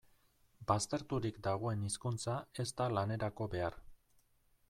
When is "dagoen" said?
1.49-1.83